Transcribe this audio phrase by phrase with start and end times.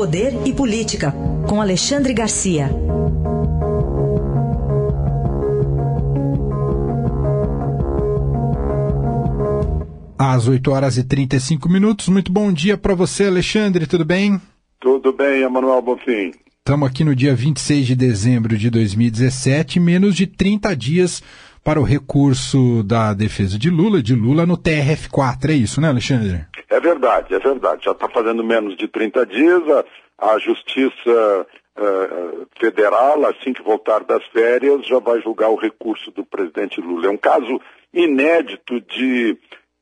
[0.00, 1.14] Poder e Política,
[1.46, 2.70] com Alexandre Garcia.
[10.18, 12.08] Às 8 horas e 35 minutos.
[12.08, 14.40] Muito bom dia para você, Alexandre, tudo bem?
[14.80, 16.32] Tudo bem, Emanuel Bonfim.
[16.60, 21.22] Estamos aqui no dia 26 de dezembro de 2017, menos de 30 dias
[21.62, 26.46] para o recurso da defesa de Lula, de Lula no TRF4, é isso, né, Alexandre?
[26.68, 27.84] É verdade, é verdade.
[27.84, 29.62] Já está fazendo menos de 30 dias.
[30.18, 36.10] A, a Justiça uh, Federal, assim que voltar das férias, já vai julgar o recurso
[36.10, 37.08] do presidente Lula.
[37.08, 37.60] É um caso
[37.92, 39.36] inédito de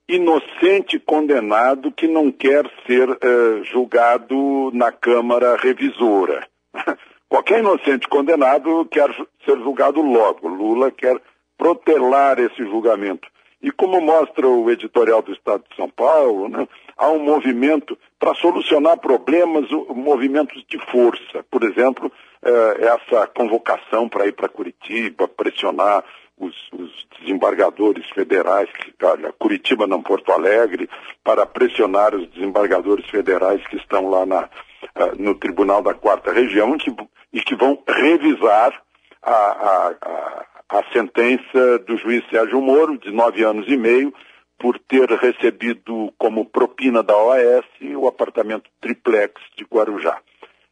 [0.08, 6.46] inocente condenado que não quer ser uh, julgado na Câmara Revisora.
[7.28, 9.14] Qualquer inocente condenado quer
[9.44, 10.48] ser julgado logo.
[10.48, 11.20] Lula quer
[11.58, 13.28] protelar esse julgamento.
[13.60, 18.32] E como mostra o editorial do Estado de São Paulo, né, há um movimento para
[18.34, 21.44] solucionar problemas, movimentos de força.
[21.50, 26.04] Por exemplo, eh, essa convocação para ir para Curitiba, pressionar
[26.38, 28.68] os, os, desembargadores federais,
[29.02, 30.88] olha, Curitiba não Porto Alegre,
[31.24, 36.78] para pressionar os desembargadores federais que estão lá na, uh, no Tribunal da Quarta Região
[36.78, 36.94] que,
[37.32, 38.72] e que vão revisar
[39.20, 44.12] a, a, a a sentença do juiz Sérgio Moro, de nove anos e meio,
[44.58, 47.64] por ter recebido como propina da OAS
[47.96, 50.18] o apartamento triplex de Guarujá.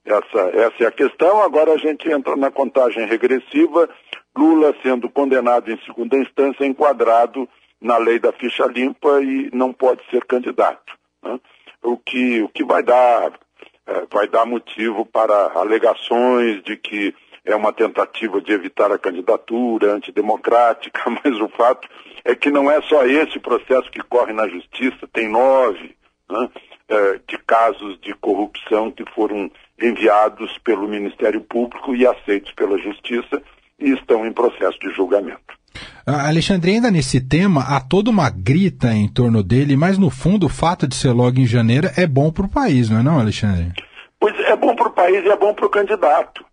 [0.05, 1.43] Essa, essa é a questão.
[1.43, 3.89] Agora a gente entra na contagem regressiva,
[4.37, 7.49] Lula sendo condenado em segunda instância, enquadrado
[7.81, 10.93] na lei da ficha limpa e não pode ser candidato.
[11.23, 11.41] Né?
[11.83, 13.33] O, que, o que vai dar,
[13.87, 17.15] é, vai dar motivo para alegações de que
[17.47, 21.89] é uma tentativa de evitar a candidatura antidemocrática, mas o fato
[22.25, 25.95] é que não é só esse processo que corre na justiça, tem nove
[26.29, 26.49] né,
[26.89, 33.41] é, de casos de corrupção que foram enviados pelo Ministério Público e aceitos pela justiça
[33.79, 35.55] e estão em processo de julgamento.
[36.07, 40.49] Alexandre, ainda nesse tema, há toda uma grita em torno dele, mas no fundo o
[40.49, 43.73] fato de ser logo em janeiro é bom para o país, não é não, Alexandre?
[44.19, 46.46] Pois é bom para o país e é bom para o candidato.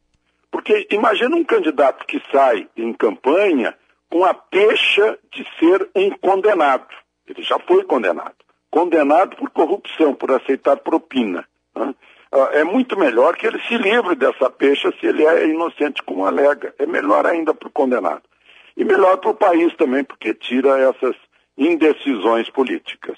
[0.53, 3.73] Porque imagina um candidato que sai em campanha
[4.07, 6.85] com a pecha de ser um condenado.
[7.27, 8.35] Ele já foi condenado.
[8.69, 11.43] Condenado por corrupção, por aceitar propina.
[11.75, 11.95] Né?
[12.31, 16.23] Ah, é muito melhor que ele se livre dessa pecha se ele é inocente, como
[16.23, 16.71] alega.
[16.77, 18.21] É melhor ainda para o condenado.
[18.77, 21.15] E melhor para o país também, porque tira essas
[21.57, 23.17] indecisões políticas.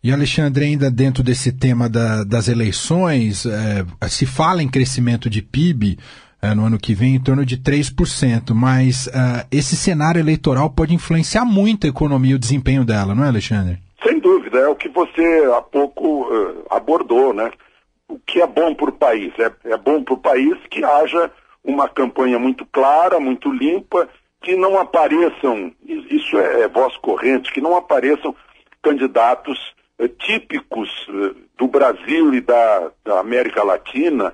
[0.00, 5.42] E Alexandre, ainda dentro desse tema da, das eleições, é, se fala em crescimento de
[5.42, 5.98] PIB,
[6.46, 10.94] é, no ano que vem em torno de 3%, mas uh, esse cenário eleitoral pode
[10.94, 13.78] influenciar muito a economia e o desempenho dela, não é, Alexandre?
[14.02, 17.50] Sem dúvida, é o que você há pouco uh, abordou, né?
[18.08, 19.32] O que é bom para o país?
[19.38, 21.30] É, é bom para o país que haja
[21.64, 24.08] uma campanha muito clara, muito limpa,
[24.40, 28.34] que não apareçam, isso é, é voz corrente, que não apareçam
[28.80, 29.58] candidatos
[29.98, 30.88] uh, típicos
[31.58, 34.32] do Brasil e da, da América Latina,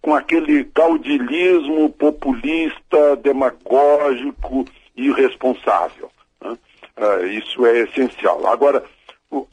[0.00, 4.64] com aquele caudilismo populista, demagógico
[4.96, 6.10] e irresponsável.
[6.40, 6.56] Né?
[6.96, 8.46] Uh, isso é essencial.
[8.46, 8.84] Agora,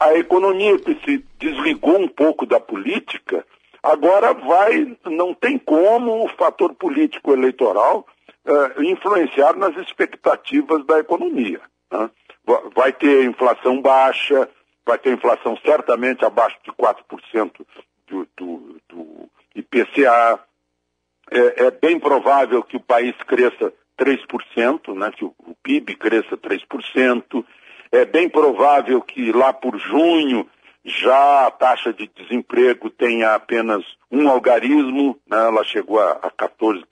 [0.00, 3.44] a economia que se desligou um pouco da política,
[3.82, 8.06] agora vai, não tem como o fator político eleitoral
[8.44, 11.60] uh, influenciar nas expectativas da economia.
[11.90, 12.10] Né?
[12.74, 14.48] Vai ter inflação baixa,
[14.84, 17.50] vai ter inflação certamente abaixo de 4%
[18.06, 18.85] do, do, do
[19.76, 20.40] IPCA.
[21.30, 26.36] É, é, bem provável que o país cresça 3%, né, que o, o PIB cresça
[26.36, 27.44] 3%.
[27.90, 30.48] É bem provável que lá por junho
[30.84, 36.84] já a taxa de desemprego tenha apenas um algarismo, né, ela chegou a, a 14%,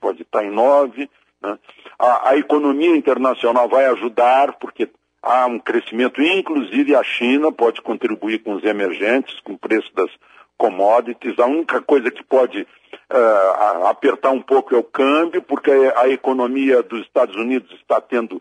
[0.00, 1.08] pode estar em 9%.
[1.42, 1.58] Né.
[1.98, 4.88] A, a economia internacional vai ajudar, porque
[5.20, 10.10] há um crescimento, inclusive a China pode contribuir com os emergentes, com o preço das
[10.56, 11.38] commodities.
[11.38, 16.82] A única coisa que pode uh, apertar um pouco é o câmbio, porque a economia
[16.82, 18.40] dos Estados Unidos está tendo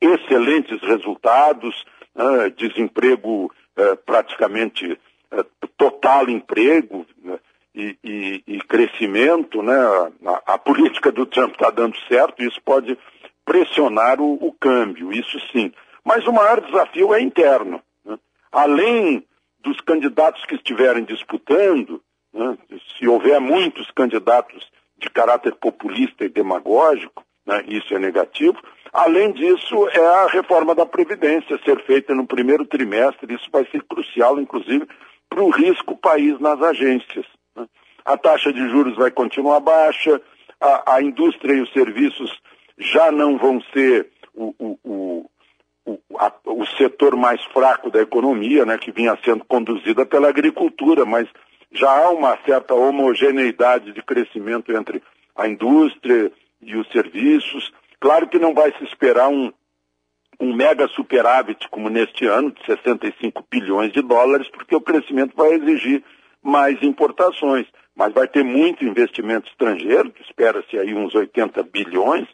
[0.00, 1.84] excelentes resultados,
[2.14, 4.98] uh, desemprego uh, praticamente
[5.76, 7.38] total emprego né,
[7.74, 9.62] e, e, e, crescimento.
[9.62, 9.74] Né?
[10.26, 12.98] A, a, política do Trump está dando certo, isso pode
[13.44, 15.72] pressionar o, o, câmbio, isso sim.
[16.04, 17.80] Mas o maior desafio é interno.
[18.04, 18.18] Né?
[18.50, 19.24] Além
[19.62, 22.56] dos candidatos que estiverem disputando, né,
[22.96, 28.58] se houver muitos candidatos de caráter populista e demagógico, né, isso é negativo.
[28.92, 33.34] Além disso, é a reforma da Previdência ser feita no primeiro trimestre.
[33.34, 34.86] Isso vai ser crucial, inclusive,
[35.28, 37.24] para o risco país nas agências.
[37.56, 37.66] Né?
[38.04, 40.20] a taxa de juros vai continuar baixa,
[40.60, 42.30] a, a indústria e os serviços
[42.78, 45.30] já não vão ser o, o, o,
[45.84, 51.04] o, a, o setor mais fraco da economia, né, que vinha sendo conduzida pela agricultura,
[51.04, 51.28] mas
[51.72, 55.02] já há uma certa homogeneidade de crescimento entre
[55.34, 56.30] a indústria
[56.60, 57.72] e os serviços.
[57.98, 59.52] Claro que não vai se esperar um,
[60.38, 65.54] um mega superávit como neste ano, de 65 bilhões de dólares, porque o crescimento vai
[65.54, 66.04] exigir
[66.42, 67.66] mais importações.
[67.94, 72.26] Mas vai ter muito investimento estrangeiro, espera-se aí uns 80 bilhões.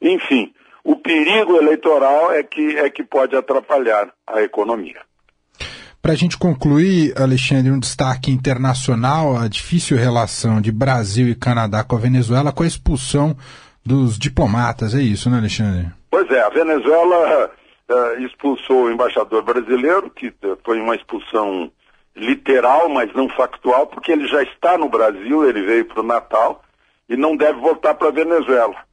[0.00, 0.52] Enfim,
[0.86, 5.00] o perigo eleitoral é que, é que pode atrapalhar a economia.
[6.00, 11.82] Para a gente concluir, Alexandre, um destaque internacional, a difícil relação de Brasil e Canadá
[11.82, 13.36] com a Venezuela com a expulsão
[13.84, 14.94] dos diplomatas.
[14.94, 15.88] É isso, né, Alexandre?
[16.08, 17.50] Pois é, a Venezuela
[17.90, 21.68] uh, expulsou o embaixador brasileiro, que uh, foi uma expulsão
[22.14, 26.62] literal, mas não factual, porque ele já está no Brasil, ele veio para o Natal
[27.08, 28.85] e não deve voltar para a Venezuela.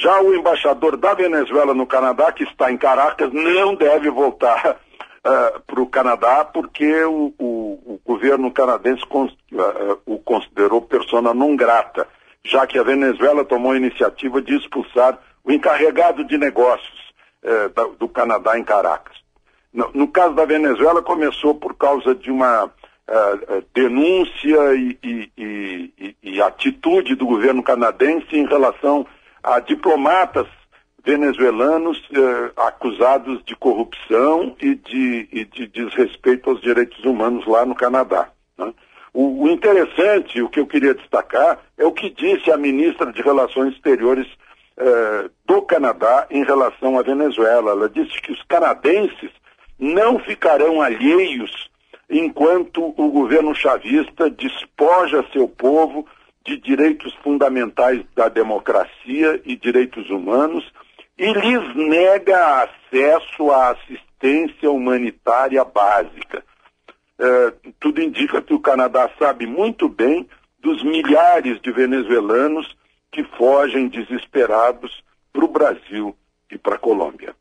[0.00, 4.76] Já o embaixador da Venezuela no Canadá, que está em Caracas, não deve voltar
[5.24, 11.34] uh, para o Canadá, porque o, o, o governo canadense cons, uh, o considerou persona
[11.34, 12.06] non grata,
[12.44, 16.98] já que a Venezuela tomou a iniciativa de expulsar o encarregado de negócios
[17.42, 17.70] eh,
[18.00, 19.16] do Canadá em Caracas.
[19.72, 26.16] No, no, caso da Venezuela, começou por causa de uma uh, denúncia e, e, e,
[26.20, 29.06] e, atitude do governo canadense em relação
[29.42, 30.46] a diplomatas
[31.04, 38.28] venezuelanos uh, acusados de corrupção e de, de, desrespeito aos direitos humanos lá no Canadá.
[38.58, 38.72] Né?
[39.14, 43.22] O, o interessante, o que eu queria destacar, é o que disse a ministra de
[43.22, 44.26] Relações Exteriores
[44.80, 47.72] eh, do Canadá em relação à Venezuela.
[47.72, 49.30] Ela disse que os canadenses
[49.76, 51.68] não ficarão alheios
[52.08, 56.06] enquanto o governo chavista despoja seu povo
[56.48, 60.64] de direitos fundamentais da democracia e direitos humanos
[61.18, 66.42] e lhes nega acesso à assistência humanitária básica.
[67.18, 70.26] É, tudo indica que o Canadá sabe muito bem
[70.58, 72.74] dos milhares de venezuelanos
[73.12, 75.02] que fogem desesperados
[75.32, 76.16] para o Brasil
[76.50, 77.34] e para a Colômbia.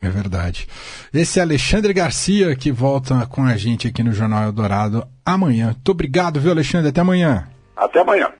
[0.00, 0.66] É verdade.
[1.12, 5.66] Esse é Alexandre Garcia que volta com a gente aqui no Jornal Eldorado amanhã.
[5.72, 6.90] Muito obrigado, viu, Alexandre?
[6.90, 7.51] Até amanhã.
[7.76, 8.32] Até amanhã.